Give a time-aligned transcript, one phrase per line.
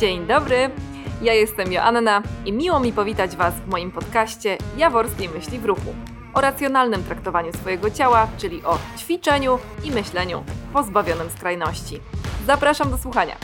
[0.00, 0.70] Dzień dobry,
[1.22, 5.94] ja jestem Joanna i miło mi powitać Was w moim podcaście Jaworskiej Myśli w Ruchu
[6.34, 12.00] o racjonalnym traktowaniu swojego ciała, czyli o ćwiczeniu i myśleniu pozbawionym skrajności.
[12.46, 13.36] Zapraszam do słuchania.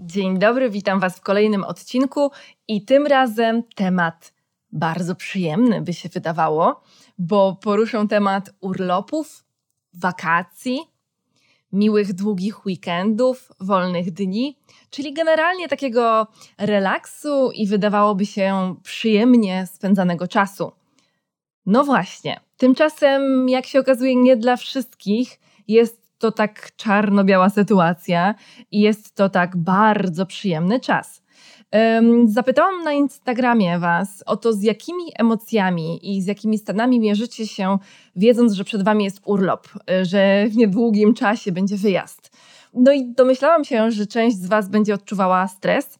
[0.00, 2.30] Dzień dobry, witam Was w kolejnym odcinku
[2.68, 4.32] i tym razem temat
[4.72, 6.82] bardzo przyjemny, by się wydawało,
[7.18, 9.44] bo poruszę temat urlopów,
[9.94, 10.93] wakacji,
[11.74, 14.58] miłych, długich weekendów, wolnych dni,
[14.90, 16.26] czyli generalnie takiego
[16.58, 20.72] relaksu i wydawałoby się przyjemnie spędzanego czasu.
[21.66, 28.34] No właśnie, tymczasem, jak się okazuje, nie dla wszystkich jest to tak czarno-biała sytuacja
[28.70, 31.23] i jest to tak bardzo przyjemny czas.
[32.24, 37.78] Zapytałam na Instagramie Was o to, z jakimi emocjami i z jakimi stanami mierzycie się,
[38.16, 42.36] wiedząc, że przed Wami jest urlop, y, że w niedługim czasie będzie wyjazd.
[42.74, 45.98] No i domyślałam się, że część z Was będzie odczuwała stres,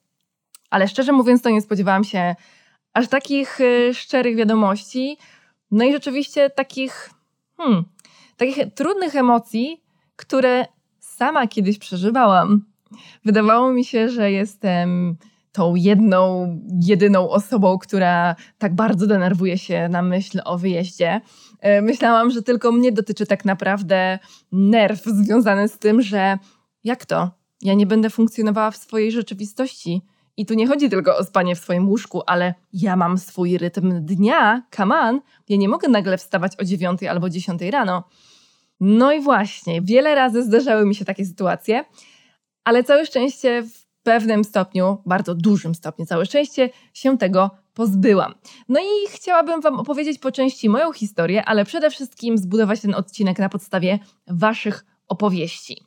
[0.70, 2.34] ale szczerze mówiąc, to nie spodziewałam się
[2.92, 5.18] aż takich y, szczerych wiadomości.
[5.70, 7.10] No i rzeczywiście takich,
[7.56, 7.84] hmm,
[8.36, 9.82] takich trudnych emocji,
[10.16, 10.66] które
[11.00, 12.64] sama kiedyś przeżywałam.
[13.24, 15.16] Wydawało mi się, że jestem
[15.54, 16.48] tą jedną,
[16.80, 21.20] jedyną osobą, która tak bardzo denerwuje się na myśl o wyjeździe.
[21.60, 24.18] E, myślałam, że tylko mnie dotyczy tak naprawdę
[24.52, 26.38] nerw związany z tym, że
[26.84, 27.30] jak to?
[27.62, 30.02] Ja nie będę funkcjonowała w swojej rzeczywistości.
[30.36, 34.04] I tu nie chodzi tylko o spanie w swoim łóżku, ale ja mam swój rytm
[34.06, 38.04] dnia, on, ja nie mogę nagle wstawać o 9 albo 10 rano.
[38.80, 41.84] No i właśnie, wiele razy zdarzały mi się takie sytuacje,
[42.64, 48.34] ale całe szczęście w pewnym stopniu, bardzo dużym stopniu, całe szczęście się tego pozbyłam.
[48.68, 53.38] No i chciałabym Wam opowiedzieć po części moją historię, ale przede wszystkim zbudować ten odcinek
[53.38, 55.86] na podstawie Waszych opowieści.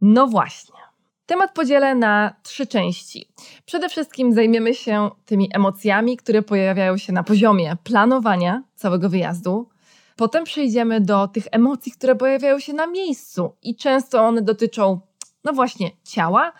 [0.00, 0.78] No właśnie.
[1.26, 3.28] Temat podzielę na trzy części.
[3.64, 9.68] Przede wszystkim zajmiemy się tymi emocjami, które pojawiają się na poziomie planowania całego wyjazdu.
[10.16, 15.00] Potem przejdziemy do tych emocji, które pojawiają się na miejscu i często one dotyczą
[15.44, 16.52] no właśnie, ciała.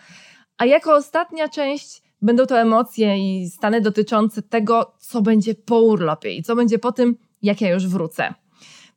[0.57, 6.35] A jako ostatnia część będą to emocje i stany dotyczące tego, co będzie po urlopie
[6.35, 8.33] i co będzie po tym, jak ja już wrócę.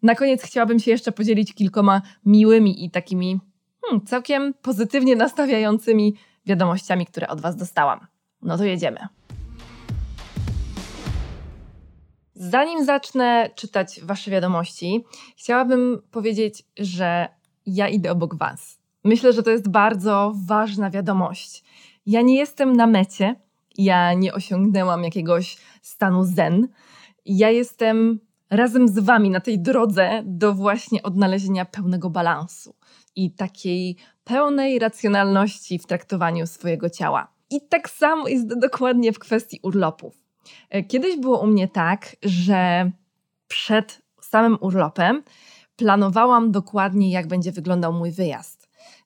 [0.03, 3.41] Na koniec chciałabym się jeszcze podzielić kilkoma miłymi i takimi
[3.85, 6.15] hmm, całkiem pozytywnie nastawiającymi
[6.47, 8.07] wiadomościami, które od Was dostałam.
[8.43, 9.09] No to jedziemy.
[12.35, 15.05] Zanim zacznę czytać Wasze wiadomości,
[15.37, 17.29] chciałabym powiedzieć, że
[17.67, 18.82] ja idę obok Was.
[19.05, 21.65] Myślę, że to jest bardzo ważna wiadomość.
[22.07, 23.35] Ja nie jestem na mecie,
[23.79, 26.69] ja nie osiągnęłam jakiegoś stanu zen.
[27.27, 28.21] Ja jestem
[28.51, 32.75] razem z Wami na tej drodze do właśnie odnalezienia pełnego balansu
[33.17, 37.29] i takiej pełnej racjonalności w traktowaniu swojego ciała.
[37.51, 40.15] I tak samo jest dokładnie w kwestii urlopów.
[40.71, 42.91] E, kiedyś było u mnie tak, że
[43.49, 45.23] przed samym urlopem
[45.77, 48.62] planowałam dokładnie, jak będzie wyglądał mój wyjazd.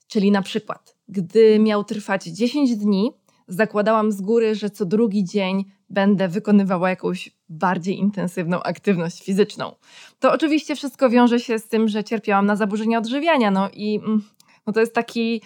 [0.09, 3.13] Czyli na przykład, gdy miał trwać 10 dni,
[3.49, 9.75] zakładałam z góry, że co drugi dzień będę wykonywała jakąś bardziej intensywną aktywność fizyczną.
[10.21, 14.23] To oczywiście wszystko wiąże się z tym, że cierpiałam na zaburzenia odżywiania, no i mm,
[14.67, 15.43] no to jest taki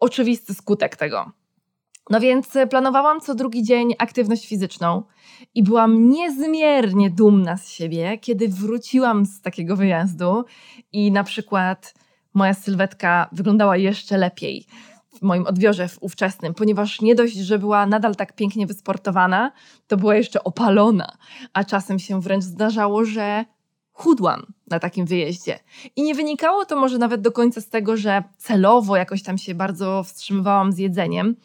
[0.00, 1.32] oczywisty skutek tego.
[2.10, 5.02] No więc planowałam co drugi dzień aktywność fizyczną
[5.54, 10.44] i byłam niezmiernie dumna z siebie, kiedy wróciłam z takiego wyjazdu
[10.92, 11.94] i na przykład
[12.36, 14.66] moja sylwetka wyglądała jeszcze lepiej
[15.18, 19.52] w moim odbiorze ówczesnym, ponieważ nie dość, że była nadal tak pięknie wysportowana,
[19.86, 21.16] to była jeszcze opalona,
[21.52, 23.44] a czasem się wręcz zdarzało, że
[23.92, 25.58] chudłam na takim wyjeździe.
[25.96, 29.54] I nie wynikało to może nawet do końca z tego, że celowo jakoś tam się
[29.54, 31.36] bardzo wstrzymywałam z jedzeniem,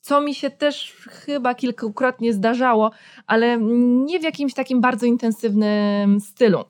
[0.00, 2.90] co mi się też chyba kilkukrotnie zdarzało,
[3.26, 3.58] ale
[4.06, 6.64] nie w jakimś takim bardzo intensywnym stylu.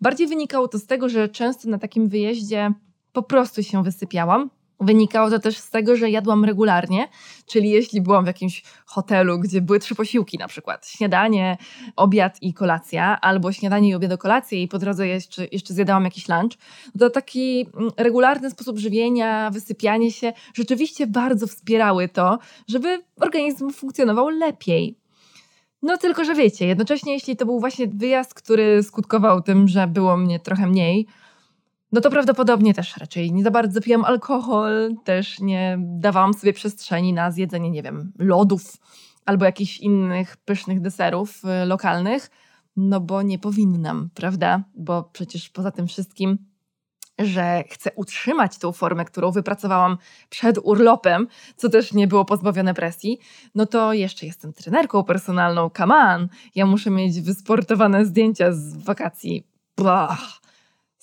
[0.00, 2.72] Bardziej wynikało to z tego, że często na takim wyjeździe
[3.16, 4.50] po prostu się wysypiałam.
[4.80, 7.08] Wynikało to też z tego, że jadłam regularnie,
[7.46, 11.56] czyli jeśli byłam w jakimś hotelu, gdzie były trzy posiłki, na przykład śniadanie,
[11.96, 16.28] obiad i kolacja, albo śniadanie i obiad kolację i po drodze jeszcze, jeszcze zjadałam jakiś
[16.28, 16.52] lunch,
[16.98, 22.38] to taki mm, regularny sposób żywienia, wysypianie się rzeczywiście bardzo wspierały to,
[22.68, 24.98] żeby organizm funkcjonował lepiej.
[25.82, 30.16] No tylko, że wiecie, jednocześnie jeśli to był właśnie wyjazd, który skutkował tym, że było
[30.16, 31.06] mnie trochę mniej,
[31.92, 37.12] no to prawdopodobnie też raczej nie za bardzo pijam alkohol, też nie dawałam sobie przestrzeni
[37.12, 38.62] na zjedzenie, nie wiem, lodów
[39.24, 42.30] albo jakichś innych pysznych deserów y, lokalnych,
[42.76, 44.64] no bo nie powinnam, prawda?
[44.74, 46.38] Bo przecież poza tym wszystkim
[47.18, 49.98] że chcę utrzymać tą formę, którą wypracowałam
[50.28, 53.18] przed urlopem, co też nie było pozbawione presji,
[53.54, 59.46] no to jeszcze jestem trenerką personalną, come on, ja muszę mieć wysportowane zdjęcia z wakacji.
[59.76, 60.40] Blah.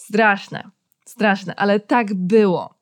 [0.08, 0.70] Straszne,
[1.06, 2.76] straszne, ale tak było.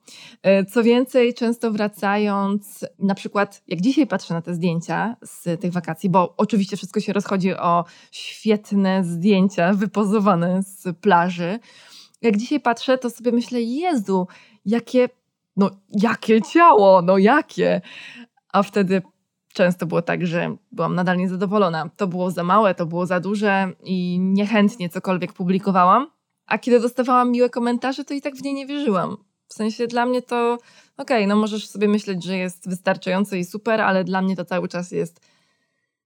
[0.44, 5.71] E, co więcej, często wracając, na przykład jak dzisiaj patrzę na te zdjęcia z tych
[5.71, 11.59] wakacji, bo oczywiście wszystko się rozchodzi o świetne zdjęcia wypozowane z plaży,
[12.21, 14.27] jak dzisiaj patrzę, to sobie myślę, Jezu,
[14.65, 15.09] jakie,
[15.57, 17.81] no jakie ciało, no jakie.
[18.53, 19.01] A wtedy
[19.53, 21.89] często było tak, że byłam nadal niezadowolona.
[21.97, 26.20] To było za małe, to było za duże i niechętnie cokolwiek publikowałam.
[26.45, 29.17] A kiedy dostawałam miłe komentarze, to i tak w nie nie wierzyłam.
[29.47, 33.45] W sensie dla mnie to, okej, okay, no możesz sobie myśleć, że jest wystarczająco i
[33.45, 35.21] super, ale dla mnie to cały czas jest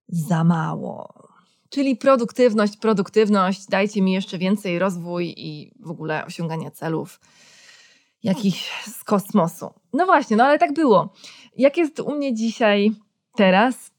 [0.08, 1.28] za mało.
[1.68, 7.20] Czyli produktywność, produktywność, dajcie mi jeszcze więcej rozwój i w ogóle osiąganie celów
[8.22, 9.70] jakichś z kosmosu.
[9.92, 11.12] No właśnie, no ale tak było.
[11.56, 12.92] Jak jest u mnie dzisiaj,
[13.36, 13.90] teraz?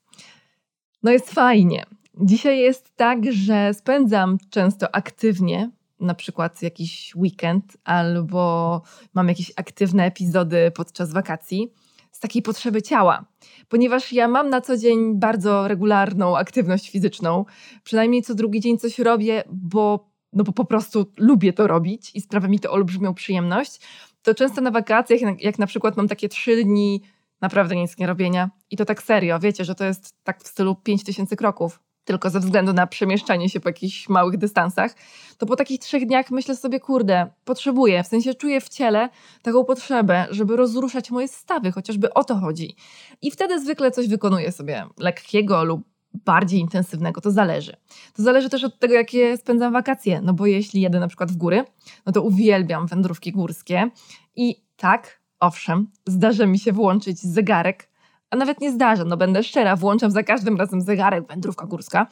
[1.03, 1.85] No jest fajnie.
[2.21, 8.81] Dzisiaj jest tak, że spędzam często aktywnie, na przykład jakiś weekend, albo
[9.13, 11.71] mam jakieś aktywne epizody podczas wakacji
[12.11, 13.25] z takiej potrzeby ciała,
[13.67, 17.45] ponieważ ja mam na co dzień bardzo regularną aktywność fizyczną.
[17.83, 22.21] Przynajmniej co drugi dzień coś robię, bo, no bo po prostu lubię to robić i
[22.21, 23.81] sprawia mi to olbrzymią przyjemność.
[24.21, 27.01] To często na wakacjach, jak na przykład mam takie trzy dni
[27.41, 30.75] naprawdę nic nie robienia i to tak serio, wiecie, że to jest tak w stylu
[30.75, 34.95] 5000 kroków tylko ze względu na przemieszczanie się po jakichś małych dystansach,
[35.37, 39.09] to po takich trzech dniach myślę sobie, kurde, potrzebuję, w sensie czuję w ciele
[39.41, 42.75] taką potrzebę, żeby rozruszać moje stawy, chociażby o to chodzi.
[43.21, 45.81] I wtedy zwykle coś wykonuję sobie lekkiego lub
[46.13, 47.77] bardziej intensywnego, to zależy.
[48.13, 51.37] To zależy też od tego, jakie spędzam wakacje, no bo jeśli jedę na przykład w
[51.37, 51.63] góry,
[52.05, 53.89] no to uwielbiam wędrówki górskie
[54.35, 57.89] i tak, owszem, zdarza mi się włączyć zegarek
[58.29, 62.07] a nawet nie zdarza, no będę szczera, włączam za każdym razem zegarek, wędrówka górska,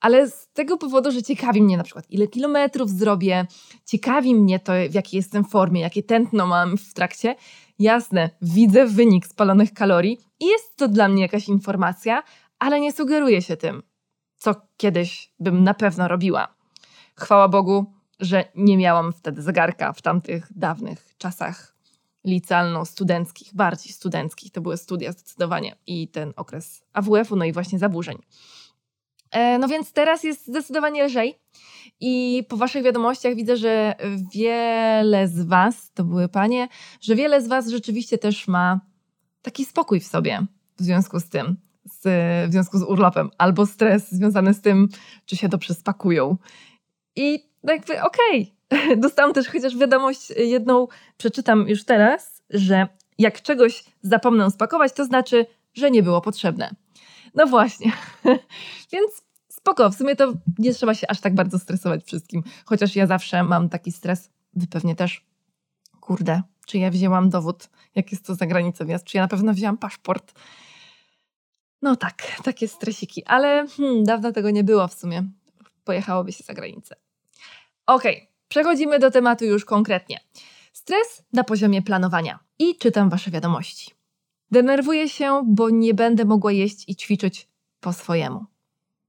[0.00, 3.46] ale z tego powodu, że ciekawi mnie na przykład, ile kilometrów zrobię,
[3.84, 7.36] ciekawi mnie to, w jakiej jestem formie, jakie tętno mam w trakcie.
[7.78, 12.22] Jasne, widzę wynik spalonych kalorii i jest to dla mnie jakaś informacja,
[12.58, 13.82] ale nie sugeruję się tym,
[14.36, 16.54] co kiedyś bym na pewno robiła.
[17.16, 21.73] Chwała Bogu, że nie miałam wtedy zegarka w tamtych dawnych czasach
[22.24, 24.52] licealno-studenckich, bardziej studenckich.
[24.52, 28.18] To były studia zdecydowanie i ten okres AWF-u, no i właśnie zaburzeń.
[29.30, 31.38] E, no więc teraz jest zdecydowanie lżej
[32.00, 33.94] i po waszych wiadomościach widzę, że
[34.34, 36.68] wiele z was, to były panie,
[37.00, 38.80] że wiele z was rzeczywiście też ma
[39.42, 40.46] taki spokój w sobie
[40.78, 42.02] w związku z tym, z,
[42.48, 44.88] w związku z urlopem, albo stres związany z tym,
[45.26, 46.36] czy się dobrze spakują.
[47.16, 48.46] I jakby okej, okay,
[48.96, 52.88] Dostałam też chociaż wiadomość jedną, przeczytam już teraz, że
[53.18, 56.70] jak czegoś zapomnę spakować, to znaczy, że nie było potrzebne.
[57.34, 57.92] No właśnie.
[58.92, 62.42] Więc spoko, w sumie to nie trzeba się aż tak bardzo stresować wszystkim.
[62.64, 65.24] Chociaż ja zawsze mam taki stres, wy pewnie też.
[66.00, 69.54] Kurde, czy ja wzięłam dowód, jak jest to za granicą wjazd, czy ja na pewno
[69.54, 70.32] wzięłam paszport.
[71.82, 75.22] No tak, takie stresiki, ale hmm, dawno tego nie było w sumie.
[75.84, 76.96] Pojechałoby się za granicę.
[77.86, 78.33] Okej, okay.
[78.54, 80.20] Przechodzimy do tematu już konkretnie.
[80.72, 82.38] Stres na poziomie planowania.
[82.58, 83.90] I czytam Wasze wiadomości.
[84.50, 87.48] Denerwuję się, bo nie będę mogła jeść i ćwiczyć
[87.80, 88.44] po swojemu.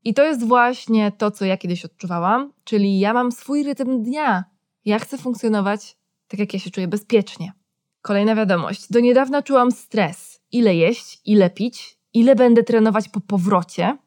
[0.04, 4.44] I to jest właśnie to, co ja kiedyś odczuwałam, czyli ja mam swój rytm dnia.
[4.86, 7.54] Ja chcę funkcjonować tak, jak ja się czuję bezpiecznie.
[8.02, 8.92] Kolejna wiadomość.
[8.92, 10.42] Do niedawna czułam stres.
[10.52, 13.98] Ile jeść, ile pić, ile będę trenować po powrocie,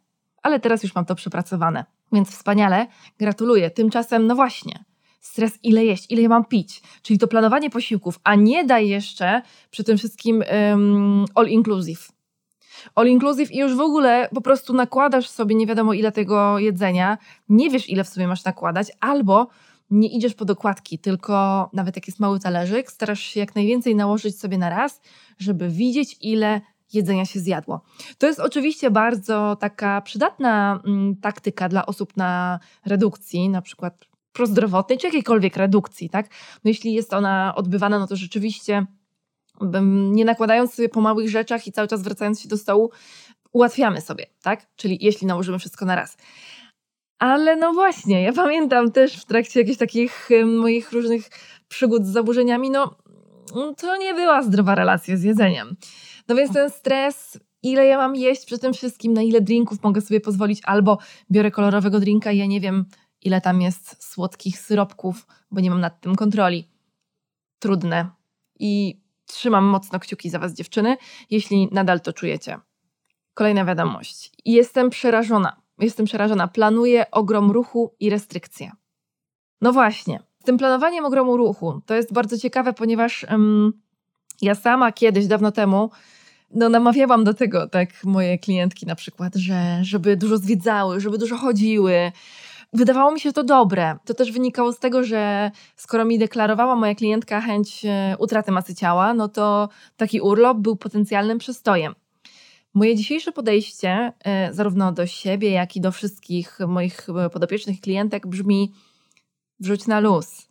[0.43, 1.85] ale teraz już mam to przepracowane.
[2.13, 2.87] Więc wspaniale,
[3.19, 3.71] gratuluję.
[3.71, 4.88] Tymczasem, no właśnie,
[5.21, 6.83] stres, ile jeść, ile ja mam pić.
[7.03, 12.09] Czyli to planowanie posiłków, a nie daj jeszcze przy tym wszystkim um, all inclusive.
[12.95, 17.19] All inclusive i już w ogóle po prostu nakładasz sobie nie wiadomo ile tego jedzenia,
[17.49, 19.49] nie wiesz ile w sobie masz nakładać, albo
[19.91, 24.41] nie idziesz po dokładki, tylko nawet jak jest mały talerzyk, starasz się jak najwięcej nałożyć
[24.41, 25.01] sobie na raz,
[25.39, 26.61] żeby widzieć ile
[26.93, 27.81] jedzenia się zjadło.
[28.19, 34.05] To jest oczywiście bardzo taka przydatna mm, taktyka dla osób na redukcji, na przykład
[34.39, 36.29] prozdrowotnej, czy jakiejkolwiek redukcji, tak?
[36.65, 38.87] No jeśli jest ona odbywana, no to rzeczywiście
[39.83, 42.91] nie nakładając sobie po małych rzeczach i cały czas wracając się do stołu,
[43.53, 44.67] ułatwiamy sobie, tak?
[44.77, 46.17] Czyli jeśli nałożymy wszystko na raz.
[47.19, 51.31] Ale no właśnie, ja pamiętam też w trakcie jakichś takich moich różnych
[51.69, 52.97] przygód z zaburzeniami, no
[53.77, 55.77] to nie była zdrowa relacja z jedzeniem.
[56.29, 60.01] No więc ten stres, ile ja mam jeść przy tym wszystkim, na ile drinków mogę
[60.01, 60.99] sobie pozwolić, albo
[61.31, 62.85] biorę kolorowego drinka i ja nie wiem,
[63.23, 66.69] ile tam jest słodkich syropków, bo nie mam nad tym kontroli.
[67.59, 68.11] trudne
[68.59, 70.97] i trzymam mocno kciuki za Was, dziewczyny,
[71.31, 72.59] jeśli nadal to czujecie.
[73.35, 74.33] Kolejna wiadomość.
[74.45, 75.57] Jestem przerażona.
[75.79, 76.49] Jestem przerażona.
[76.49, 78.73] Planuję ogrom ruchu i restrykcje.
[79.61, 83.73] No właśnie, z tym planowaniem ogromu ruchu to jest bardzo ciekawe, ponieważ um,
[84.43, 85.91] ja sama kiedyś, dawno temu,
[86.51, 91.37] no namawiałam do tego tak moje klientki na przykład, że żeby dużo zwiedzały, żeby dużo
[91.37, 92.13] chodziły.
[92.73, 93.97] Wydawało mi się to dobre.
[94.05, 98.75] To też wynikało z tego, że skoro mi deklarowała moja klientka chęć e, utraty masy
[98.75, 101.95] ciała, no to taki urlop był potencjalnym przystojem.
[102.75, 108.27] Moje dzisiejsze podejście, e, zarówno do siebie, jak i do wszystkich moich e, podopiecznych klientek,
[108.27, 108.73] brzmi:
[109.61, 110.49] wrzuć na luz.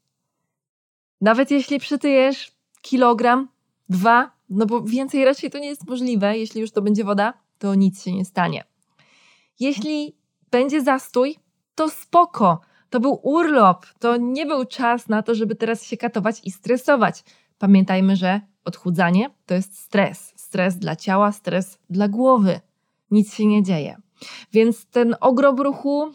[1.22, 3.48] Nawet jeśli przytyjesz kilogram,
[3.90, 7.76] dwa, no bo więcej raczej to nie jest możliwe, jeśli już to będzie woda, to
[7.76, 8.64] nic się nie stanie.
[9.60, 10.16] Jeśli
[10.52, 11.36] będzie zastój,
[11.78, 12.60] to spoko.
[12.90, 17.24] To był urlop, to nie był czas na to, żeby teraz się katować i stresować.
[17.58, 20.34] Pamiętajmy, że odchudzanie to jest stres.
[20.36, 22.60] Stres dla ciała, stres dla głowy.
[23.12, 23.98] Nic się nie dzieje.
[24.54, 26.12] Więc ten ogrom ruchu,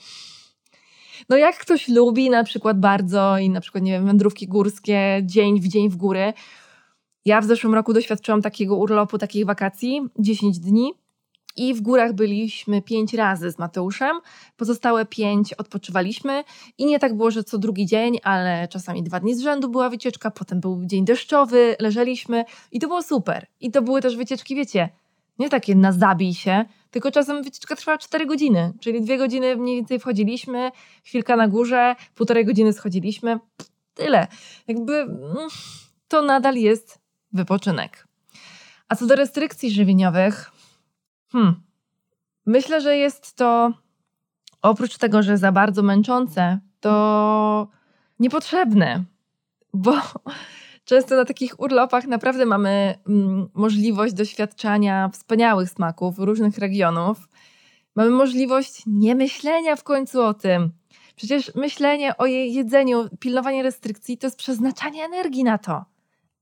[1.29, 5.61] no jak ktoś lubi na przykład bardzo i na przykład, nie wiem, wędrówki górskie, dzień
[5.61, 6.33] w dzień w góry.
[7.25, 11.02] Ja w zeszłym roku doświadczyłam takiego urlopu, takiej wakacji, 10 dni.
[11.57, 14.21] I w górach byliśmy pięć razy z Mateuszem,
[14.57, 16.45] pozostałe pięć odpoczywaliśmy
[16.79, 19.91] i nie tak było, że co drugi dzień, ale czasami dwa dni z rzędu była
[19.91, 23.47] wycieczka, potem był dzień deszczowy, leżeliśmy i to było super.
[23.61, 24.89] I to były też wycieczki, wiecie,
[25.39, 29.77] nie takie na zabij się, tylko czasem wycieczka trwała 4 godziny, czyli dwie godziny mniej
[29.77, 30.71] więcej wchodziliśmy,
[31.05, 33.39] chwilka na górze, półtorej godziny schodziliśmy,
[33.95, 34.27] tyle.
[34.69, 35.49] Jakby mm,
[36.09, 36.99] to nadal jest
[37.33, 38.07] wypoczynek.
[38.89, 40.52] A co do restrykcji żywieniowych,
[41.33, 41.55] Hmm.
[42.47, 43.73] Myślę, że jest to
[44.63, 47.69] oprócz tego, że za bardzo męczące, to
[48.19, 49.05] niepotrzebne,
[49.75, 49.93] bo
[50.85, 57.19] często na takich urlopach naprawdę mamy mm, możliwość doświadczania wspaniałych smaków różnych regionów.
[57.97, 60.73] Mamy możliwość niemyślenia w końcu o tym.
[61.17, 65.85] Przecież myślenie o jej jedzeniu, pilnowanie restrykcji to jest przeznaczanie energii na to.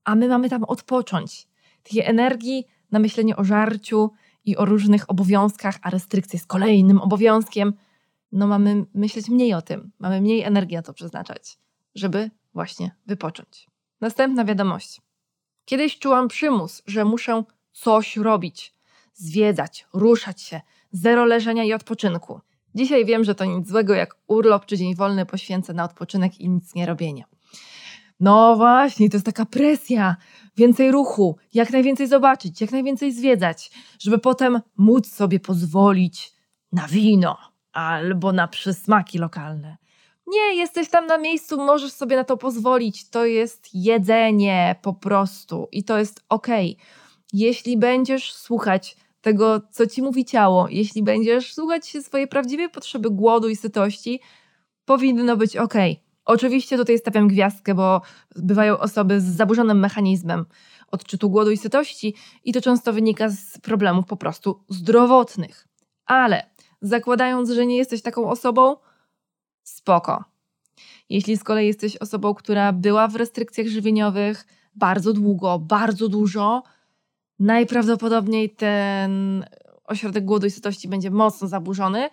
[0.03, 1.47] A my mamy tam odpocząć.
[1.83, 4.11] Tej energii na myślenie o żarciu,
[4.45, 7.73] i o różnych obowiązkach, a restrykcje z kolejnym obowiązkiem,
[8.31, 11.57] no mamy myśleć mniej o tym, mamy mniej energii na to przeznaczać,
[11.95, 13.67] żeby właśnie wypocząć.
[14.01, 15.01] Następna wiadomość.
[15.65, 18.73] Kiedyś czułam przymus, że muszę coś robić,
[19.13, 22.39] zwiedzać, ruszać się, zero leżenia i odpoczynku.
[22.75, 26.49] Dzisiaj wiem, że to nic złego jak urlop czy dzień wolny poświęcę na odpoczynek i
[26.49, 27.25] nic nie robienie.
[28.21, 30.15] No właśnie, to jest taka presja.
[30.57, 36.33] Więcej ruchu, jak najwięcej zobaczyć, jak najwięcej zwiedzać, żeby potem móc sobie pozwolić
[36.71, 37.37] na wino
[37.73, 39.77] albo na przysmaki lokalne.
[40.27, 43.09] Nie, jesteś tam na miejscu, możesz sobie na to pozwolić.
[43.09, 46.47] To jest jedzenie po prostu i to jest ok.
[47.33, 53.09] Jeśli będziesz słuchać tego, co ci mówi ciało, jeśli będziesz słuchać się swojej prawdziwej potrzeby
[53.09, 54.19] głodu i sytości,
[54.85, 55.73] powinno być ok.
[56.25, 58.01] Oczywiście tutaj stawiam gwiazdkę, bo
[58.35, 60.45] bywają osoby z zaburzonym mechanizmem
[60.87, 65.67] odczytu głodu i sytości i to często wynika z problemów po prostu zdrowotnych.
[66.05, 66.49] Ale
[66.81, 68.75] zakładając, że nie jesteś taką osobą,
[69.63, 70.23] spoko.
[71.09, 76.63] Jeśli z kolei jesteś osobą, która była w restrykcjach żywieniowych bardzo długo, bardzo dużo,
[77.39, 79.45] najprawdopodobniej ten
[79.83, 82.09] ośrodek głodu i sytości będzie mocno zaburzony,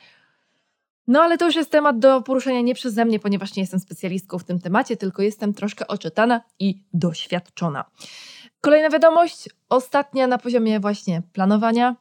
[1.08, 4.38] no ale to już jest temat do poruszenia nie przeze mnie, ponieważ nie jestem specjalistką
[4.38, 7.84] w tym temacie, tylko jestem troszkę oczytana i doświadczona.
[8.60, 11.96] Kolejna wiadomość, ostatnia na poziomie właśnie planowania.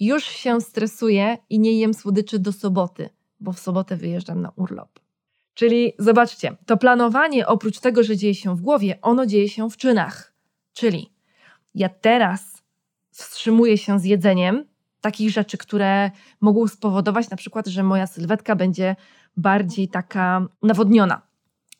[0.00, 3.08] Już się stresuję i nie jem słodyczy do soboty,
[3.40, 5.00] bo w sobotę wyjeżdżam na urlop.
[5.54, 9.76] Czyli zobaczcie, to planowanie oprócz tego, że dzieje się w głowie, ono dzieje się w
[9.76, 10.34] czynach.
[10.72, 11.12] Czyli
[11.74, 12.62] ja teraz
[13.10, 14.64] wstrzymuję się z jedzeniem,
[15.04, 18.96] takich rzeczy, które mogą spowodować na przykład, że moja sylwetka będzie
[19.36, 21.22] bardziej taka nawodniona.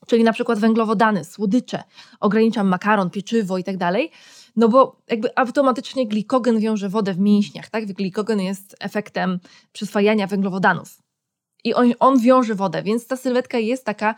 [0.07, 1.83] Czyli na przykład węglowodany, słodycze,
[2.21, 4.11] ograniczam makaron, pieczywo i tak dalej,
[4.57, 7.93] no bo jakby automatycznie glikogen wiąże wodę w mięśniach, tak?
[7.93, 9.39] Glikogen jest efektem
[9.73, 11.03] przyswajania węglowodanów.
[11.65, 14.15] I on, on wiąże wodę, więc ta sylwetka jest taka,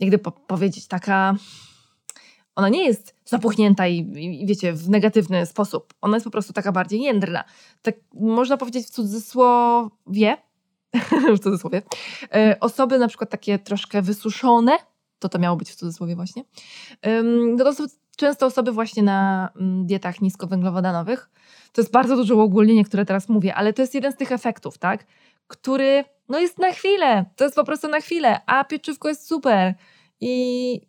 [0.00, 1.36] jakby po powiedzieć, taka
[2.56, 3.98] ona nie jest zapuchnięta i,
[4.42, 5.94] i, wiecie, w negatywny sposób.
[6.00, 7.44] Ona jest po prostu taka bardziej jędrna.
[7.82, 10.36] Tak można powiedzieć w cudzysłowie,
[11.36, 11.82] w cudzysłowie,
[12.34, 14.72] e, osoby na przykład takie troszkę wysuszone,
[15.18, 16.44] to to miało być w cudzysłowie właśnie,
[17.56, 17.84] no to są
[18.16, 21.30] często osoby właśnie na mm, dietach niskowęglowodanowych.
[21.72, 24.78] To jest bardzo duże uogólnienie, które teraz mówię, ale to jest jeden z tych efektów,
[24.78, 25.06] tak?
[25.46, 29.74] Który no jest na chwilę, to jest po prostu na chwilę, a pieczywko jest super.
[30.20, 30.80] I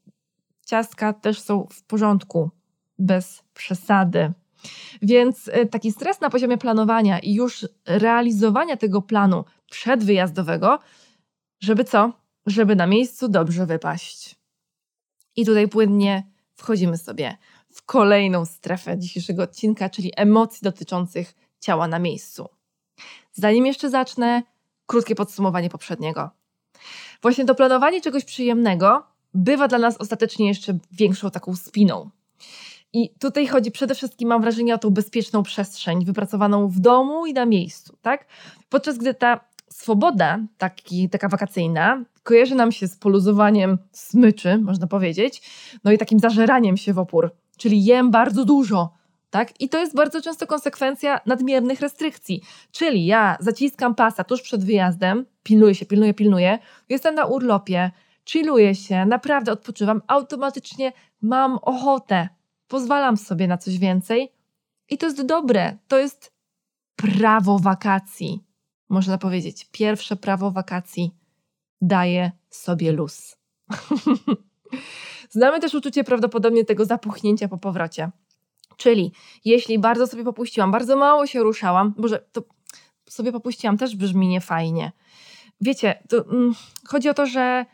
[0.66, 2.52] ciastka też są w porządku,
[3.00, 4.34] bez przesady.
[5.02, 10.80] Więc y, taki stres na poziomie planowania i już realizowania tego planu przedwyjazdowego,
[11.60, 12.14] żeby co?
[12.46, 14.36] Żeby na miejscu dobrze wypaść.
[15.36, 16.24] I tutaj płynnie
[16.56, 17.38] wchodzimy sobie
[17.72, 22.50] w kolejną strefę dzisiejszego odcinka, czyli emocji dotyczących ciała na miejscu.
[23.34, 24.44] Zanim jeszcze zacznę,
[24.86, 26.30] krótkie podsumowanie poprzedniego.
[27.22, 32.10] Właśnie to planowanie czegoś przyjemnego bywa dla nas ostatecznie jeszcze większą taką spiną.
[32.94, 37.34] I tutaj chodzi przede wszystkim, mam wrażenie, o tą bezpieczną przestrzeń wypracowaną w domu i
[37.34, 38.26] na miejscu, tak?
[38.70, 39.40] Podczas gdy ta
[39.70, 45.42] swoboda, taki, taka wakacyjna, kojarzy nam się z poluzowaniem smyczy, można powiedzieć,
[45.84, 48.94] no i takim zażeraniem się w opór, czyli jem bardzo dużo,
[49.30, 49.62] tak?
[49.62, 52.42] I to jest bardzo często konsekwencja nadmiernych restrykcji.
[52.72, 57.92] Czyli ja zaciskam pasa tuż przed wyjazdem, pilnuję się, pilnuję, pilnuję, jestem na urlopie,
[58.30, 62.30] chilluję się, naprawdę odpoczywam, automatycznie mam ochotę,
[62.68, 64.32] pozwalam sobie na coś więcej
[64.90, 65.78] i to jest dobre.
[65.88, 66.34] To jest
[66.96, 68.44] prawo wakacji.
[68.90, 71.12] Można powiedzieć, pierwsze prawo wakacji
[71.82, 73.38] daje sobie luz.
[75.30, 78.12] Znamy też uczucie prawdopodobnie tego zapuchnięcia po powrocie.
[78.78, 79.12] Czyli
[79.46, 82.44] jeśli bardzo sobie popuściłam, bardzo mało się ruszałam, może to
[83.10, 84.92] sobie popuściłam też brzmi niefajnie.
[85.62, 86.54] Wiecie, to, mm,
[86.88, 87.66] chodzi o to, że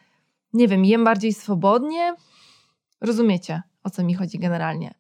[0.53, 2.15] nie wiem, jem bardziej swobodnie.
[3.01, 4.93] Rozumiecie, o co mi chodzi generalnie.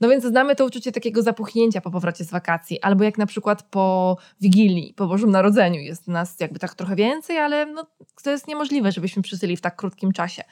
[0.00, 3.62] No więc znamy to uczucie takiego zapuchnięcia po powrocie z wakacji, albo jak na przykład
[3.62, 7.86] po Wigilii, po Bożym Narodzeniu jest nas jakby tak trochę więcej, ale no,
[8.22, 10.42] to jest niemożliwe, żebyśmy przysyli w tak krótkim czasie.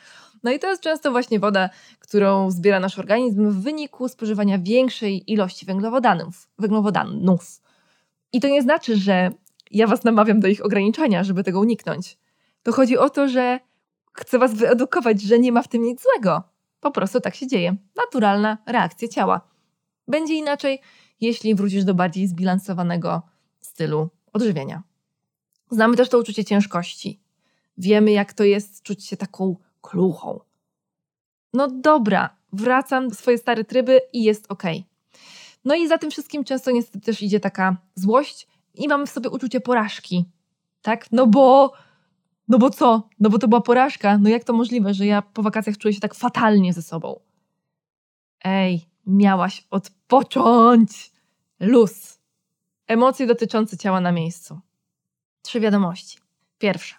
[0.43, 5.33] No i to jest często właśnie woda, którą zbiera nasz organizm w wyniku spożywania większej
[5.33, 6.49] ilości węglowodanów.
[6.59, 7.63] węglowodanów.
[8.33, 9.31] I to nie znaczy, że
[9.71, 12.19] ja was namawiam do ich ograniczania, żeby tego uniknąć.
[12.63, 13.61] To chodzi o to, że
[14.21, 16.43] chcę was wyedukować, że nie ma w tym nic złego.
[16.81, 17.77] Po prostu tak się dzieje.
[17.97, 19.41] Naturalna reakcja ciała.
[20.09, 20.81] Będzie inaczej,
[21.21, 23.23] jeśli wrócisz do bardziej zbilansowanego
[23.61, 24.83] stylu odżywienia.
[25.71, 27.21] Znamy też to uczucie ciężkości.
[27.79, 30.41] Wiemy, jak to jest czuć się taką kluchą.
[31.53, 34.63] No dobra, wracam do swoje stare tryby i jest ok.
[35.65, 39.31] No i za tym wszystkim często niestety też idzie taka złość i mamy w sobie
[39.31, 40.25] uczucie porażki.
[40.83, 41.13] Tak?
[41.13, 41.73] No bo
[42.49, 43.09] no bo co?
[43.21, 44.19] No bo to była porażka.
[44.19, 47.21] No jak to możliwe, że ja po wakacjach czuję się tak fatalnie ze sobą?
[48.45, 51.13] Ej, miałaś odpocząć.
[51.61, 52.19] Luz.
[52.87, 54.61] Emocje dotyczące ciała na miejscu.
[55.43, 56.19] Trzy wiadomości.
[56.59, 56.97] Pierwsza.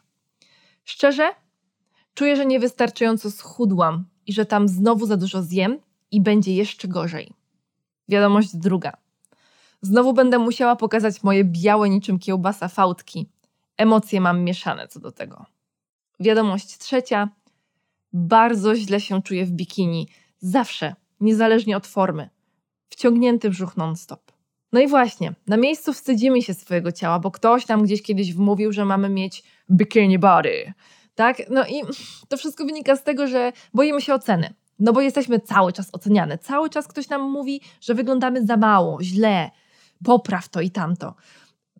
[0.83, 1.29] Szczerze,
[2.13, 5.79] czuję, że niewystarczająco schudłam i że tam znowu za dużo zjem
[6.11, 7.33] i będzie jeszcze gorzej.
[8.09, 8.97] Wiadomość druga.
[9.81, 13.29] Znowu będę musiała pokazać moje białe niczym kiełbasa fałdki,
[13.79, 15.45] Emocje mam mieszane co do tego.
[16.19, 17.29] Wiadomość trzecia.
[18.13, 20.07] Bardzo źle się czuję w bikini.
[20.39, 22.29] Zawsze, niezależnie od formy.
[22.89, 24.31] Wciągnięty brzuch non-stop.
[24.73, 28.71] No i właśnie, na miejscu wstydzimy się swojego ciała, bo ktoś nam gdzieś kiedyś wmówił,
[28.71, 30.73] że mamy mieć bikini body.
[31.15, 31.37] Tak?
[31.49, 31.81] No i
[32.27, 34.53] to wszystko wynika z tego, że boimy się oceny.
[34.79, 36.37] No bo jesteśmy cały czas oceniane.
[36.37, 39.51] Cały czas ktoś nam mówi, że wyglądamy za mało, źle,
[40.03, 41.15] popraw to i tamto.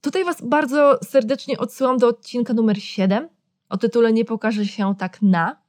[0.01, 3.29] Tutaj Was bardzo serdecznie odsyłam do odcinka numer 7
[3.69, 5.61] o tytule Nie pokaże się tak na.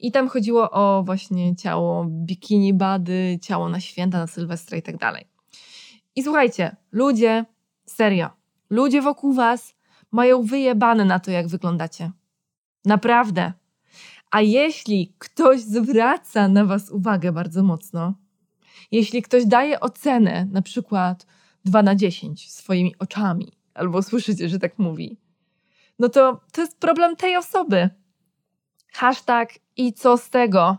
[0.00, 4.96] I tam chodziło o właśnie ciało bikini bady, ciało na święta, na Sylwestra i tak
[4.96, 5.24] dalej.
[6.16, 7.44] I słuchajcie, ludzie,
[7.86, 8.30] serio,
[8.70, 9.74] ludzie wokół Was
[10.10, 12.10] mają wyjebane na to, jak wyglądacie.
[12.84, 13.52] Naprawdę.
[14.30, 18.14] A jeśli ktoś zwraca na Was uwagę bardzo mocno,
[18.90, 21.26] jeśli ktoś daje ocenę, na przykład
[21.64, 25.18] 2 na 10 swoimi oczami, albo słyszycie, że tak mówi,
[25.98, 27.90] no to to jest problem tej osoby.
[28.92, 30.78] Hashtag i co z tego?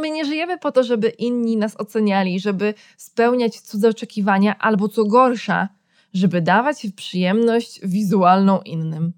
[0.00, 5.04] My nie żyjemy po to, żeby inni nas oceniali, żeby spełniać cudze oczekiwania, albo co
[5.04, 5.68] gorsza,
[6.14, 9.12] żeby dawać przyjemność wizualną innym.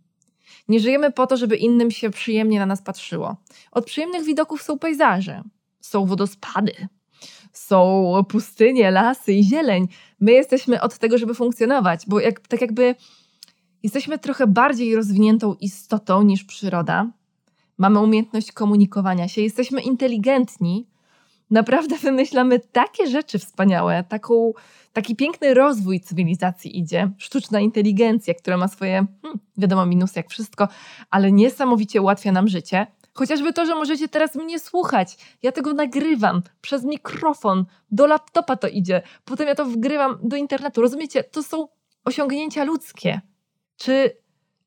[0.69, 3.37] Nie żyjemy po to, żeby innym się przyjemnie na nas patrzyło.
[3.73, 5.43] Od przyjemnych widoków są pejzaże,
[5.81, 6.73] są wodospady,
[7.53, 9.89] są pustynie, lasy i zieleń.
[10.21, 12.95] My jesteśmy od tego, żeby funkcjonować, bo jak, tak jakby
[13.83, 17.11] jesteśmy trochę bardziej rozwiniętą istotą niż przyroda.
[17.79, 20.87] Mamy umiejętność komunikowania się, jesteśmy inteligentni.
[21.51, 24.53] Naprawdę wymyślamy takie rzeczy wspaniałe, taką,
[24.93, 27.11] taki piękny rozwój cywilizacji idzie.
[27.19, 30.69] Sztuczna inteligencja, która ma swoje, hmm, wiadomo, minusy jak wszystko,
[31.11, 32.87] ale niesamowicie ułatwia nam życie.
[33.15, 35.17] Chociażby to, że możecie teraz mnie słuchać.
[35.43, 40.83] Ja tego nagrywam przez mikrofon, do laptopa to idzie, potem ja to wgrywam do internetu.
[40.83, 41.25] Rozumiecie?
[41.25, 41.69] To są
[42.05, 43.21] osiągnięcia ludzkie.
[43.77, 44.17] Czy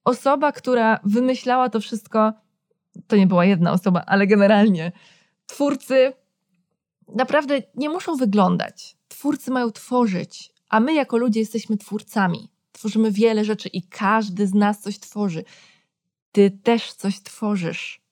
[0.04, 2.34] osoba, która wymyślała to wszystko,
[3.08, 4.92] to nie była jedna osoba, ale generalnie
[5.46, 6.14] twórcy
[7.16, 8.98] naprawdę nie muszą wyglądać.
[9.08, 12.52] Twórcy mają tworzyć, a my jako ludzie jesteśmy twórcami.
[12.72, 15.44] Tworzymy wiele rzeczy i każdy z nas coś tworzy.
[16.32, 18.07] Ty też coś tworzysz.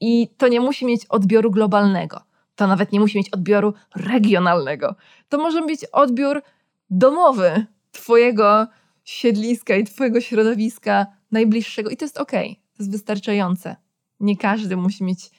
[0.00, 2.20] I to nie musi mieć odbioru globalnego.
[2.54, 4.94] To nawet nie musi mieć odbioru regionalnego.
[5.28, 6.42] To może być odbiór
[6.90, 8.66] domowy Twojego
[9.04, 11.90] siedliska i Twojego środowiska najbliższego.
[11.90, 13.76] I to jest ok, to jest wystarczające.
[14.20, 15.30] Nie każdy musi mieć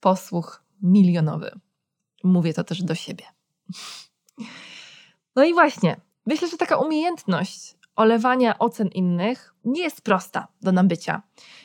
[0.00, 1.50] posłuch milionowy.
[2.24, 3.24] Mówię to też do siebie.
[5.36, 11.22] No i właśnie, myślę, że taka umiejętność olewania ocen innych nie jest prosta do nabycia.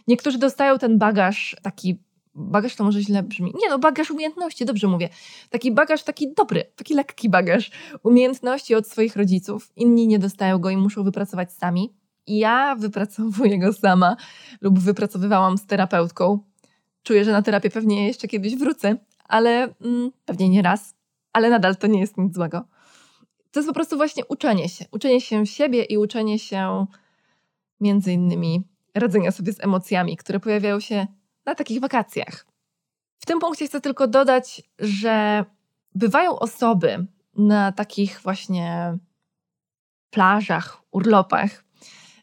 [0.07, 1.99] Niektórzy dostają ten bagaż taki
[2.35, 3.53] bagaż to może źle brzmi.
[3.61, 5.09] Nie no, bagaż umiejętności, dobrze mówię.
[5.49, 7.71] Taki bagaż, taki dobry, taki lekki bagaż
[8.03, 9.71] umiejętności od swoich rodziców.
[9.75, 11.93] Inni nie dostają go i muszą wypracować sami.
[12.27, 14.15] I ja wypracowuję go sama
[14.61, 16.39] lub wypracowywałam z terapeutką.
[17.03, 20.95] Czuję, że na terapię pewnie jeszcze kiedyś wrócę, ale mm, pewnie nie raz,
[21.33, 22.67] ale nadal to nie jest nic złego.
[23.51, 24.85] To jest po prostu właśnie uczenie się.
[24.91, 26.85] Uczenie się siebie i uczenie się
[27.81, 28.63] między innymi
[28.95, 31.07] radzenia sobie z emocjami, które pojawiają się
[31.45, 32.45] na takich wakacjach.
[33.19, 35.45] W tym punkcie chcę tylko dodać, że
[35.95, 38.97] bywają osoby na takich właśnie
[40.09, 41.63] plażach, urlopach,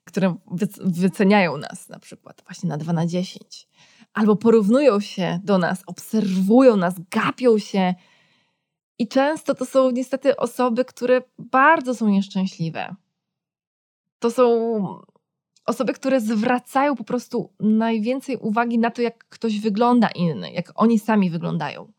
[0.04, 0.36] które
[0.84, 3.68] wyceniają nas na przykład właśnie na 2 na 10,
[4.12, 7.94] albo porównują się do nas, obserwują nas, gapią się.
[8.98, 12.94] I często to są niestety osoby, które bardzo są nieszczęśliwe.
[14.18, 14.44] To są
[15.70, 20.98] osoby, które zwracają po prostu najwięcej uwagi na to, jak ktoś wygląda inny, jak oni
[20.98, 21.92] sami wyglądają.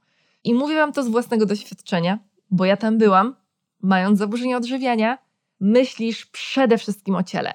[0.43, 2.19] I mówię Wam to z własnego doświadczenia,
[2.51, 3.35] bo ja tam byłam,
[3.81, 5.17] mając zaburzenia odżywiania,
[5.59, 7.53] myślisz przede wszystkim o ciele.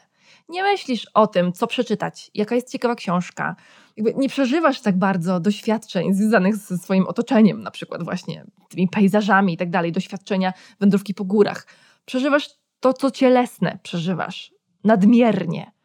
[0.49, 3.57] Nie myślisz o tym, co przeczytać, jaka jest ciekawa książka.
[3.97, 9.53] Jakby nie przeżywasz tak bardzo doświadczeń związanych ze swoim otoczeniem, na przykład właśnie tymi pejzażami
[9.53, 11.67] i tak dalej, doświadczenia wędrówki po górach.
[12.05, 12.51] Przeżywasz
[12.81, 14.53] to, co cielesne przeżywasz,
[14.85, 15.76] nadmiernie.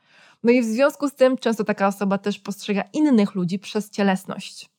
[0.44, 4.70] No i w związku z tym często taka osoba też postrzega innych ludzi przez cielesność.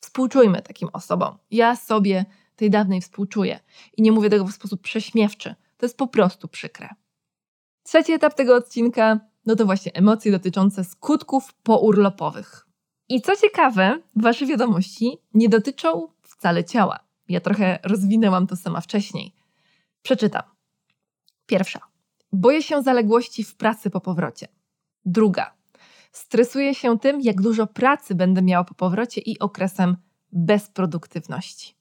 [0.00, 1.38] Współczujmy takim osobom.
[1.50, 2.24] Ja sobie
[2.56, 3.60] tej dawnej współczuję
[3.96, 5.54] i nie mówię tego w sposób prześmiewczy.
[5.76, 6.88] To jest po prostu przykre.
[7.82, 12.66] Trzeci etap tego odcinka no to właśnie emocje dotyczące skutków pourlopowych.
[13.08, 17.00] I co ciekawe, wasze wiadomości nie dotyczą wcale ciała.
[17.28, 19.34] Ja trochę rozwinęłam to sama wcześniej.
[20.02, 20.42] Przeczytam.
[21.46, 21.93] Pierwsza.
[22.34, 24.48] Boję się zaległości w pracy po powrocie.
[25.04, 25.54] Druga.
[26.12, 29.96] Stresuję się tym, jak dużo pracy będę miała po powrocie i okresem
[30.32, 31.74] bezproduktywności.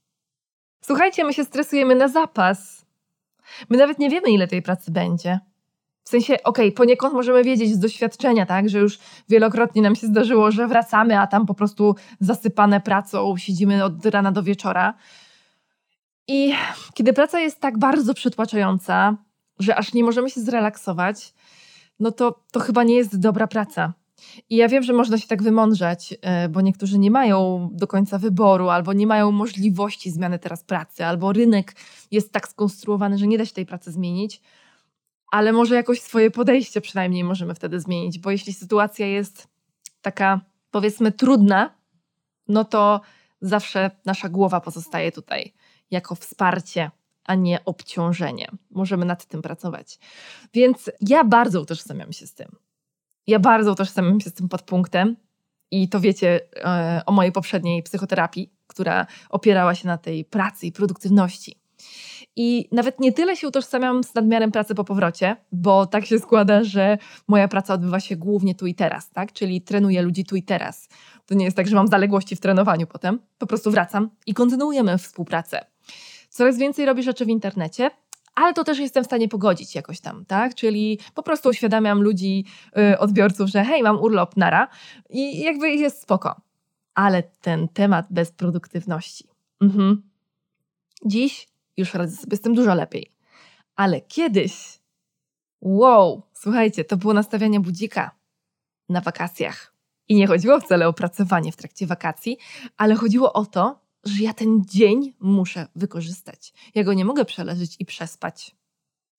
[0.82, 2.86] Słuchajcie, my się stresujemy na zapas.
[3.70, 5.40] My nawet nie wiemy, ile tej pracy będzie.
[6.04, 10.08] W sensie, okej, okay, poniekąd możemy wiedzieć z doświadczenia, tak, że już wielokrotnie nam się
[10.08, 14.94] zdarzyło, że wracamy, a tam po prostu zasypane pracą, siedzimy od rana do wieczora.
[16.28, 16.54] I
[16.94, 19.18] kiedy praca jest tak bardzo przytłaczająca,
[19.60, 21.34] że aż nie możemy się zrelaksować,
[22.00, 23.94] no to to chyba nie jest dobra praca.
[24.50, 28.18] I ja wiem, że można się tak wymądrzeć, e, bo niektórzy nie mają do końca
[28.18, 31.76] wyboru, albo nie mają możliwości zmiany teraz pracy, albo rynek
[32.12, 34.42] jest tak skonstruowany, że nie da się tej pracy zmienić,
[35.32, 39.48] ale może jakoś swoje podejście przynajmniej możemy wtedy zmienić, bo jeśli sytuacja jest
[40.02, 41.76] taka, powiedzmy, trudna,
[42.48, 43.02] no to
[43.42, 45.54] zawsze nasza głowa pozostaje tutaj
[45.92, 46.92] jako wsparcie
[47.26, 48.48] a nie obciążenie.
[48.72, 50.00] Możemy nad tym pracować.
[50.54, 52.56] Więc ja bardzo utożsamiam się z tym.
[53.28, 55.16] Ja bardzo utożsamiam się z tym podpunktem
[55.72, 60.72] i to wiecie e, o mojej poprzedniej psychoterapii, która opierała się na tej pracy i
[60.72, 61.64] produktywności.
[62.36, 66.64] I nawet nie tyle się utożsamiam z nadmiarem pracy po powrocie, bo tak się składa,
[66.64, 69.34] że moja praca odbywa się głównie tu i teraz, tak?
[69.34, 70.90] Czyli trenuję ludzi tu i teraz.
[71.26, 73.20] To nie jest tak, że mam zaległości w trenowaniu potem.
[73.38, 75.73] Po prostu wracam i kontynuujemy współpracę
[76.34, 77.92] coraz więcej robię rzeczy w internecie,
[78.36, 80.56] ale to też jestem w stanie pogodzić jakoś tam, tak?
[80.56, 84.68] Czyli po prostu uświadamiam ludzi, yy, odbiorców, że hej, mam urlop, nara
[85.10, 86.42] i jakby jest spoko.
[86.96, 89.28] Ale ten temat bezproduktywności.
[89.62, 90.10] Mhm.
[91.06, 93.12] Dziś już radzę sobie z tym dużo lepiej.
[93.76, 94.80] Ale kiedyś,
[95.62, 98.12] wow, słuchajcie, to było nastawianie budzika
[98.90, 99.74] na wakacjach.
[100.08, 102.38] I nie chodziło wcale o pracowanie w trakcie wakacji,
[102.78, 106.54] ale chodziło o to, że ja ten dzień muszę wykorzystać.
[106.76, 108.56] Ja go nie mogę przeleżeć i przespać.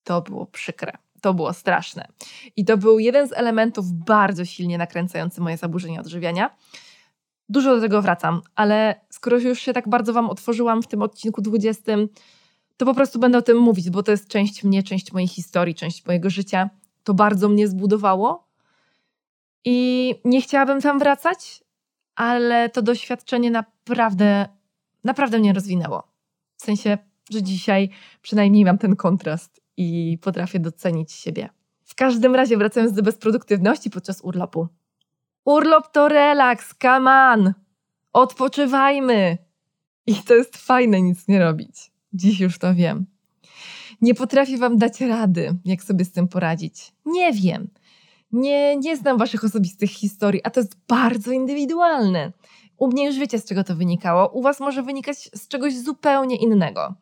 [0.03, 0.97] To było przykre.
[1.21, 2.07] To było straszne.
[2.55, 6.55] I to był jeden z elementów bardzo silnie nakręcający moje zaburzenia odżywiania.
[7.49, 11.41] Dużo do tego wracam, ale skoro już się tak bardzo Wam otworzyłam w tym odcinku
[11.41, 11.83] 20,
[12.77, 15.75] to po prostu będę o tym mówić, bo to jest część mnie, część mojej historii,
[15.75, 16.69] część mojego życia.
[17.03, 18.47] To bardzo mnie zbudowało
[19.65, 21.63] i nie chciałabym tam wracać,
[22.15, 24.47] ale to doświadczenie naprawdę,
[25.05, 26.03] naprawdę mnie rozwinęło.
[26.57, 26.97] W sensie,
[27.31, 27.89] że dzisiaj
[28.21, 31.49] przynajmniej mam ten kontrast i potrafię docenić siebie.
[31.85, 34.67] W każdym razie, wracając do bezproduktywności podczas urlopu.
[35.45, 37.53] Urlop to relaks, come on!
[38.13, 39.37] Odpoczywajmy!
[40.07, 41.91] I to jest fajne nic nie robić.
[42.13, 43.05] Dziś już to wiem.
[44.01, 46.91] Nie potrafię Wam dać rady, jak sobie z tym poradzić.
[47.05, 47.67] Nie wiem.
[48.31, 52.31] Nie, nie znam Waszych osobistych historii, a to jest bardzo indywidualne.
[52.77, 54.29] U mnie już wiecie, z czego to wynikało.
[54.29, 56.93] U Was może wynikać z czegoś zupełnie innego.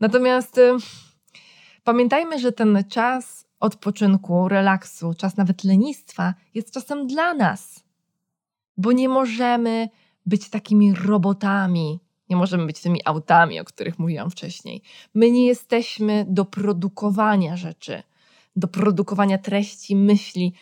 [0.00, 0.72] Natomiast y,
[1.84, 7.84] pamiętajmy, że ten czas odpoczynku, relaksu, czas nawet lenistwa jest czasem dla nas.
[8.76, 9.88] Bo nie możemy
[10.26, 14.82] być takimi robotami, nie możemy być tymi autami, o których mówiłam wcześniej.
[15.14, 18.02] My nie jesteśmy do produkowania rzeczy,
[18.56, 20.52] do produkowania treści, myśli,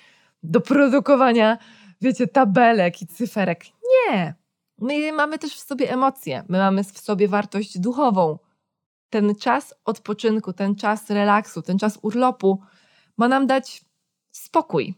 [0.43, 1.59] do produkowania,
[2.01, 3.65] wiecie, tabelek i cyferek.
[4.11, 4.35] Nie.
[4.79, 8.39] My mamy też w sobie emocje, my mamy w sobie wartość duchową.
[9.11, 12.61] Ten czas odpoczynku, ten czas relaksu, ten czas urlopu
[13.17, 13.85] ma nam dać
[14.31, 14.95] spokój.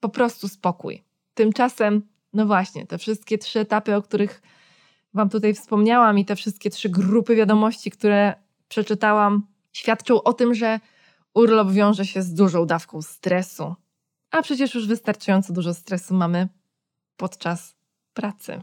[0.00, 1.04] Po prostu spokój.
[1.34, 4.42] Tymczasem, no właśnie, te wszystkie trzy etapy, o których
[5.16, 8.34] Wam tutaj wspomniałam, i te wszystkie trzy grupy wiadomości, które
[8.68, 10.80] przeczytałam, świadczą o tym, że
[11.34, 13.74] urlop wiąże się z dużą dawką stresu.
[14.30, 16.48] A przecież już wystarczająco dużo stresu mamy
[17.16, 17.76] podczas
[18.14, 18.62] pracy.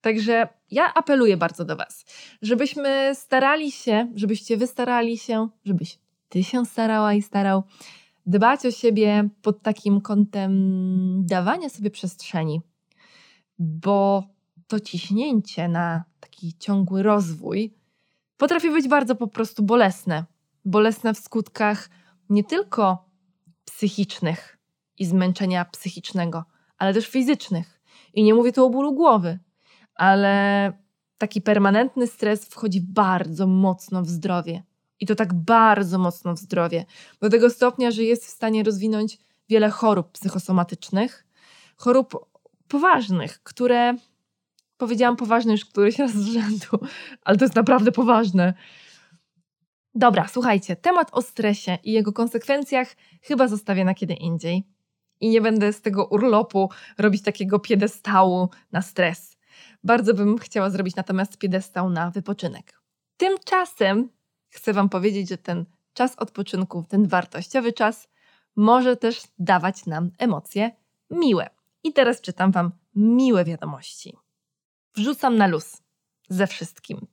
[0.00, 2.04] Także ja apeluję bardzo do Was,
[2.42, 5.98] żebyśmy starali się, żebyście wy starali się, żebyś
[6.30, 7.62] Ty się starała i starał
[8.26, 10.52] dbać o siebie pod takim kątem
[11.26, 12.60] dawania sobie przestrzeni,
[13.58, 14.24] bo
[14.66, 17.74] to ciśnięcie na taki ciągły rozwój
[18.36, 20.24] potrafi być bardzo po prostu bolesne.
[20.64, 21.90] Bolesne w skutkach
[22.28, 23.04] nie tylko
[23.64, 24.58] psychicznych
[24.98, 26.44] i zmęczenia psychicznego,
[26.78, 27.80] ale też fizycznych.
[28.14, 29.38] I nie mówię tu o bólu głowy,
[30.00, 30.72] ale
[31.18, 34.62] taki permanentny stres wchodzi bardzo mocno w zdrowie.
[35.00, 36.84] I to tak bardzo mocno w zdrowie.
[37.20, 41.26] Do tego stopnia, że jest w stanie rozwinąć wiele chorób psychosomatycznych,
[41.76, 42.26] chorób
[42.68, 43.94] poważnych, które
[44.76, 46.86] Powiedziałam poważny już któryś raz z rzędu,
[47.24, 48.54] ale to jest naprawdę poważne.
[49.94, 54.64] Dobra, słuchajcie, temat o stresie i jego konsekwencjach chyba zostawię na kiedy indziej.
[55.20, 59.39] I nie będę z tego urlopu robić takiego piedestału na stres.
[59.84, 62.80] Bardzo bym chciała zrobić natomiast piedestał na wypoczynek.
[63.16, 64.08] Tymczasem
[64.48, 65.64] chcę Wam powiedzieć, że ten
[65.94, 68.08] czas odpoczynku, ten wartościowy czas,
[68.56, 70.70] może też dawać nam emocje
[71.10, 71.50] miłe.
[71.82, 74.16] I teraz czytam Wam miłe wiadomości.
[74.94, 75.82] Wrzucam na luz.
[76.28, 77.06] Ze wszystkim.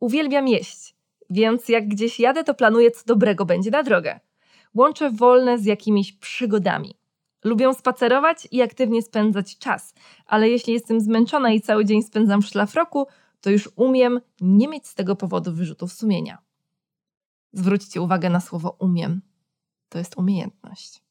[0.00, 0.96] Uwielbiam jeść,
[1.30, 4.20] więc jak gdzieś jadę, to planuję, co dobrego będzie na drogę.
[4.74, 6.94] Łączę wolne z jakimiś przygodami.
[7.46, 9.94] Lubię spacerować i aktywnie spędzać czas,
[10.26, 13.06] ale jeśli jestem zmęczona i cały dzień spędzam w szlafroku,
[13.40, 16.38] to już umiem nie mieć z tego powodu wyrzutów sumienia.
[17.52, 19.22] Zwróćcie uwagę na słowo umiem.
[19.88, 21.02] To jest umiejętność.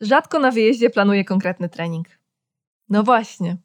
[0.00, 2.08] Rzadko na wyjeździe planuję konkretny trening.
[2.88, 3.56] No właśnie,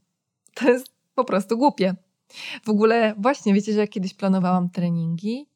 [0.54, 1.96] to jest po prostu głupie.
[2.63, 5.50] W ogóle właśnie, wiecie, że ja kiedyś planowałam treningi,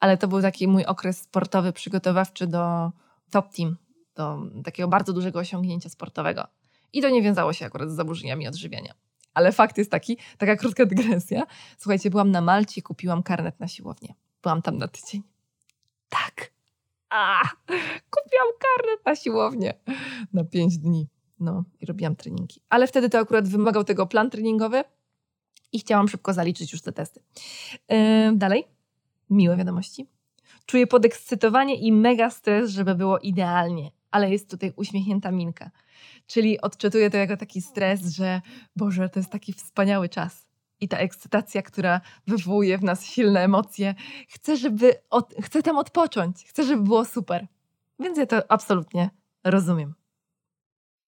[0.00, 2.92] ale to był taki mój okres sportowy, przygotowawczy do
[3.30, 3.76] top team,
[4.14, 6.46] do takiego bardzo dużego osiągnięcia sportowego.
[6.92, 8.94] I to nie wiązało się akurat z zaburzeniami odżywiania.
[9.34, 11.46] Ale fakt jest taki, taka krótka dygresja.
[11.78, 14.14] Słuchajcie, byłam na Malcie, kupiłam karnet na siłownię.
[14.42, 15.22] Byłam tam na tydzień.
[16.08, 16.52] Tak.
[17.10, 17.42] A,
[18.10, 19.74] kupiłam karnet na siłownię
[20.32, 21.08] na pięć dni.
[21.40, 22.60] No i robiłam treningi.
[22.68, 24.84] Ale wtedy to akurat wymagał tego plan treningowy
[25.72, 27.22] i chciałam szybko zaliczyć już te testy.
[27.88, 27.96] Yy,
[28.36, 28.64] dalej.
[29.30, 30.06] Miłe wiadomości.
[30.66, 35.70] Czuję podekscytowanie i mega stres, żeby było idealnie, ale jest tutaj uśmiechnięta minka.
[36.26, 38.40] Czyli odczytuję to jako taki stres, że
[38.76, 40.46] Boże, to jest taki wspaniały czas.
[40.80, 43.94] I ta ekscytacja, która wywołuje w nas silne emocje,
[44.28, 47.46] chcę, żeby od, chcę tam odpocząć, chcę, żeby było super.
[47.98, 49.10] Więc ja to absolutnie
[49.44, 49.94] rozumiem.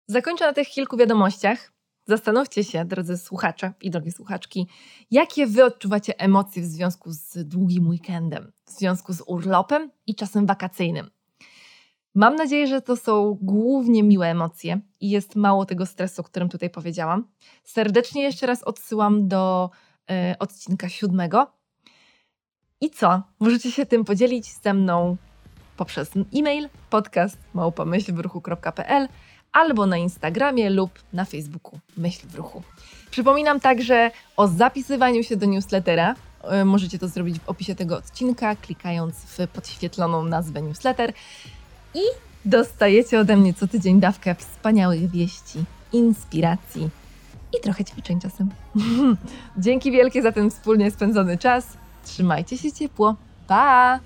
[0.07, 1.73] Zakończę na tych kilku wiadomościach.
[2.07, 4.69] Zastanówcie się, drodzy słuchacze i drogie słuchaczki,
[5.11, 10.47] jakie wy odczuwacie emocje w związku z długim weekendem, w związku z urlopem i czasem
[10.47, 11.11] wakacyjnym.
[12.15, 16.49] Mam nadzieję, że to są głównie miłe emocje i jest mało tego stresu, o którym
[16.49, 17.25] tutaj powiedziałam.
[17.65, 19.71] Serdecznie jeszcze raz odsyłam do
[20.11, 21.53] y, odcinka siódmego.
[22.81, 23.23] I co?
[23.41, 25.17] Możecie się tym podzielić ze mną
[25.77, 27.37] poprzez e-mail podcast
[29.53, 32.63] albo na Instagramie lub na Facebooku Myśl w Ruchu.
[33.11, 36.15] Przypominam także o zapisywaniu się do newslettera.
[36.43, 41.13] E, możecie to zrobić w opisie tego odcinka, klikając w podświetloną nazwę newsletter
[41.95, 42.01] i
[42.45, 46.89] dostajecie ode mnie co tydzień dawkę wspaniałych wieści inspiracji
[47.59, 48.51] i trochę ćwiczeń czasem.
[49.59, 51.67] Dzięki wielkie za ten wspólnie spędzony czas.
[52.05, 53.17] Trzymajcie się ciepło.
[53.47, 54.01] Pa!